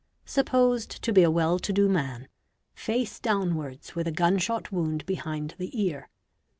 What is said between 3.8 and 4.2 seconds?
with a